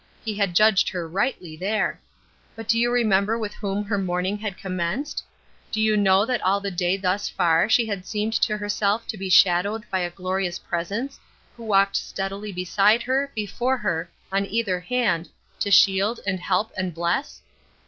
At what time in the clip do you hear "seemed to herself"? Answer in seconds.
8.07-9.05